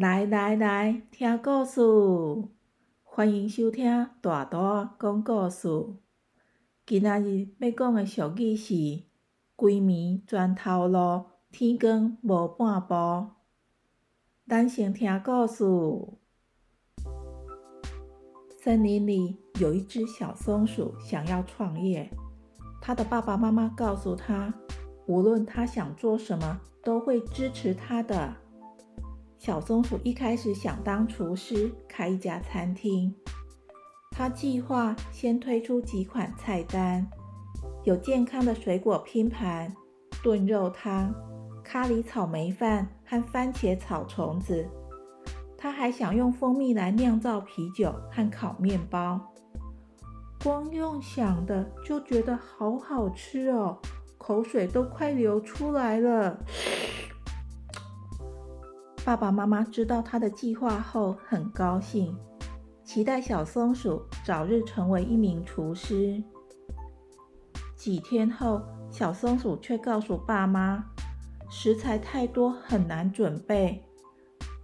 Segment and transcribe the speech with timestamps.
[0.00, 1.82] 来来来，听故事，
[3.02, 5.68] 欢迎收听大大讲故事。
[6.86, 9.02] 今仔日要讲的俗语是
[9.54, 13.32] “规暝全头路，天光无半步”。
[14.48, 15.66] 咱先听故事。
[18.62, 22.10] 森林里有一只小松鼠想要创业，
[22.80, 24.54] 它的爸爸妈妈告诉它，
[25.06, 28.34] 无论它想做什么，都会支持它的。
[29.40, 33.10] 小松鼠一开始想当厨师，开一家餐厅。
[34.10, 37.08] 他计划先推出几款菜单，
[37.84, 39.74] 有健康的水果拼盘、
[40.22, 41.14] 炖肉汤、
[41.64, 44.68] 咖喱草莓饭和番茄炒虫子。
[45.56, 49.18] 他还想用蜂蜜来酿造啤酒和烤面包。
[50.44, 53.78] 光用想的就觉得好好吃哦，
[54.18, 56.38] 口水都快流出来了。
[59.02, 62.14] 爸爸妈妈知道他的计划后很高兴，
[62.84, 66.22] 期待小松鼠早日成为一名厨师。
[67.74, 68.60] 几天后，
[68.90, 70.84] 小松鼠却告诉爸妈，
[71.48, 73.82] 食材太多很难准备，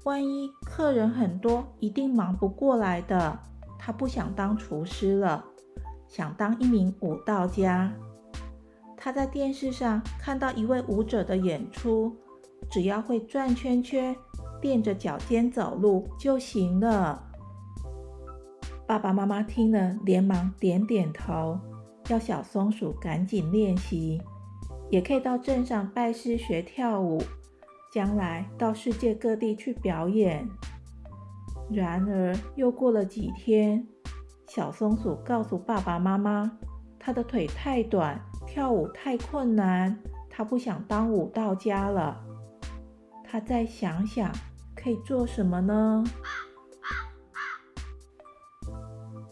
[0.05, 3.39] 万一客人很多，一定忙不过来的。
[3.79, 5.45] 他不想当厨师了，
[6.07, 7.91] 想当一名舞蹈家。
[8.97, 12.15] 他在电视上看到一位舞者的演出。
[12.69, 14.17] 只要会转圈圈、
[14.67, 17.23] 垫着脚尖走路就行了。
[18.85, 21.57] 爸爸妈妈听了，连忙点点头，
[22.09, 24.21] 要小松鼠赶紧练习，
[24.91, 27.23] 也可以到镇上拜师学跳舞，
[27.93, 30.45] 将来到世界各地去表演。
[31.71, 33.87] 然而，又过了几天，
[34.49, 36.59] 小松鼠告诉爸爸妈妈，
[36.99, 39.97] 它的腿太短，跳舞太困难，
[40.29, 42.21] 它不想当舞蹈家了。
[43.29, 44.31] 他再想想
[44.87, 46.05] 可以做什么呢？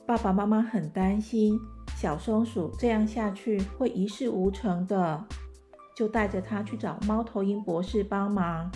[0.04, 1.56] 爸爸妈妈很担心
[1.96, 5.24] 小松鼠这样下去会一事无成的，
[5.94, 8.68] 就带着它去找猫头鹰博士帮忙，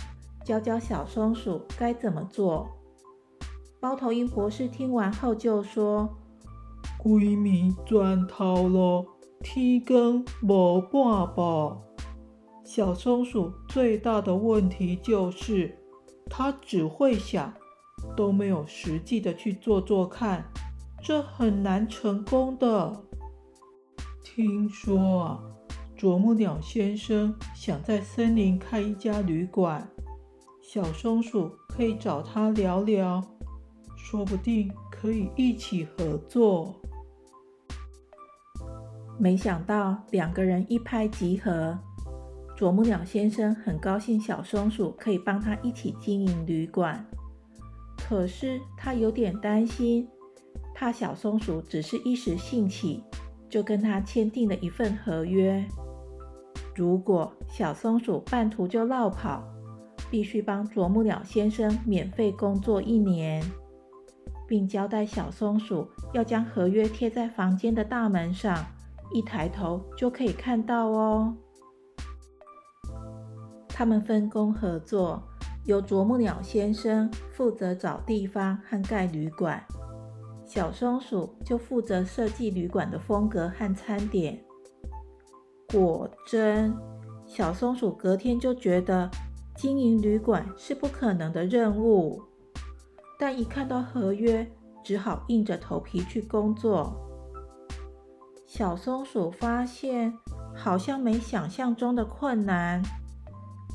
[0.45, 2.69] 教教小松鼠该怎么做。
[3.81, 6.17] 猫头鹰博士听完后就说
[7.03, 9.05] ：“闺蜜转头路，
[9.41, 11.75] 天光无半步。”
[12.63, 15.77] 小松鼠最大的问题就是，
[16.29, 17.53] 他只会想，
[18.15, 20.45] 都没有实际的去做做看，
[21.01, 23.03] 这很难成功的。
[24.23, 25.43] 听说啊，
[25.97, 29.89] 啄木鸟先生想在森林开一家旅馆，
[30.61, 33.21] 小松鼠可以找他聊聊，
[33.97, 36.73] 说不定可以一起合作。
[39.17, 41.77] 没想到两个人一拍即合。
[42.59, 47.05] 啄木鸟先生很高兴小松鼠可以帮他一起经营旅馆，
[47.97, 50.05] 可是他有点担心，
[50.75, 53.01] 怕小松鼠只是一时兴起，
[53.49, 55.65] 就跟他签订了一份合约。
[56.75, 59.41] 如果小松鼠半途就落跑，
[60.11, 63.41] 必须帮啄木鸟先生免费工作一年，
[64.45, 68.65] 并交代小松鼠要将合约贴在房间的大门上，
[69.13, 71.33] 一抬头就可以看到哦。
[73.79, 75.23] 他们分工合作，
[75.63, 79.63] 由啄木鸟先生负责找地方和盖旅馆，
[80.45, 84.37] 小松鼠就负责设计旅馆的风格和餐点。
[85.71, 86.75] 果真，
[87.25, 89.09] 小松鼠隔天就觉得
[89.55, 92.21] 经营旅馆是不可能的任务，
[93.17, 94.45] 但一看到合约，
[94.83, 96.93] 只好硬着头皮去工作。
[98.45, 100.13] 小松鼠发现，
[100.53, 102.83] 好像没想象中的困难。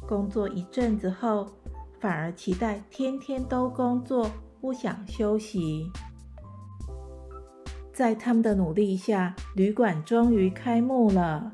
[0.06, 1.46] 工作一阵子后，
[2.00, 4.30] 反而期待天天都工作，
[4.60, 5.90] 不想休息。
[7.92, 11.52] 在他们的努力下，旅馆终于开幕了。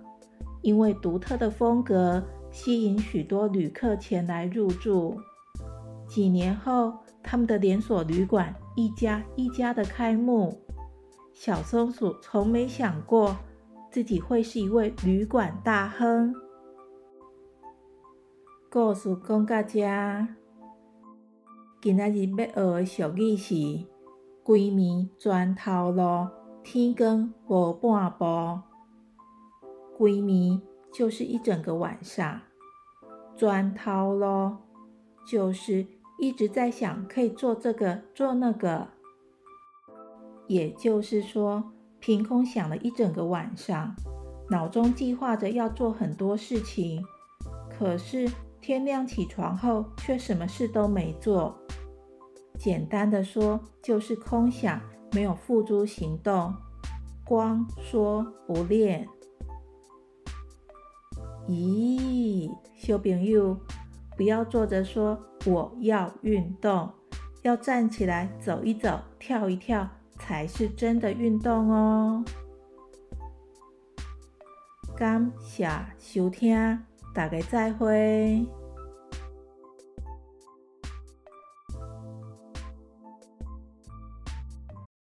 [0.63, 5.17] 因为独特的风格，吸引许多旅客前来入住。
[6.07, 6.93] 几年后，
[7.23, 10.61] 他们的连锁旅馆一家一家的开幕。
[11.33, 13.37] 小松鼠从没想过
[13.91, 16.35] 自己会是一位旅馆大亨。
[18.73, 19.81] 故事讲到这，
[21.83, 22.25] 今仔日
[22.55, 23.55] 要学的俗语是
[24.47, 26.29] “闺蜜全头路，
[26.63, 28.61] 天光无半步”。
[29.99, 30.63] 闺蜜
[30.93, 32.43] 就是一整个晚上，
[33.37, 34.57] 专头路
[35.27, 35.85] 就是
[36.21, 38.87] 一直在想可以做这个做那个。
[40.47, 43.97] 也就是说，凭空想了一整个晚上，
[44.49, 47.05] 脑中计划着要做很多事情，
[47.77, 48.31] 可是
[48.71, 51.59] 天亮起床后却什么事都没做。
[52.57, 54.81] 简单的说，就是空想，
[55.11, 56.55] 没有付诸行动，
[57.25, 59.09] 光说不练。
[61.49, 63.59] 咦，小朋友，
[64.17, 66.89] 不要坐着说我要运动，
[67.43, 72.25] 要站起来走一走，跳一跳，才是真的运动哦。
[74.97, 75.69] 感谢
[75.99, 76.55] 收听，
[77.13, 78.47] 大家再会。